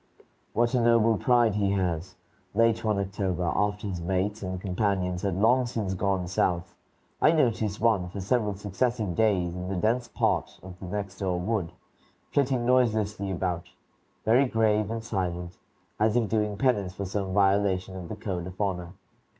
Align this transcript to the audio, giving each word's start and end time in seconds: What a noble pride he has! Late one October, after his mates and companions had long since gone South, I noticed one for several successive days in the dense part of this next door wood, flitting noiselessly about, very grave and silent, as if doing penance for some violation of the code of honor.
What 0.53 0.73
a 0.73 0.81
noble 0.81 1.15
pride 1.15 1.53
he 1.53 1.73
has! 1.73 2.15
Late 2.55 2.83
one 2.83 2.97
October, 2.97 3.43
after 3.55 3.85
his 3.85 4.01
mates 4.01 4.41
and 4.41 4.59
companions 4.59 5.21
had 5.21 5.35
long 5.35 5.67
since 5.67 5.93
gone 5.93 6.27
South, 6.27 6.73
I 7.21 7.31
noticed 7.31 7.79
one 7.79 8.09
for 8.09 8.19
several 8.19 8.55
successive 8.55 9.13
days 9.13 9.53
in 9.53 9.67
the 9.69 9.75
dense 9.75 10.07
part 10.07 10.59
of 10.63 10.79
this 10.79 10.89
next 10.89 11.19
door 11.19 11.39
wood, 11.39 11.71
flitting 12.31 12.65
noiselessly 12.65 13.29
about, 13.29 13.69
very 14.25 14.45
grave 14.47 14.89
and 14.89 15.03
silent, 15.03 15.59
as 15.99 16.15
if 16.15 16.27
doing 16.27 16.57
penance 16.57 16.95
for 16.95 17.05
some 17.05 17.31
violation 17.35 17.95
of 17.95 18.09
the 18.09 18.15
code 18.15 18.47
of 18.47 18.59
honor. 18.59 18.93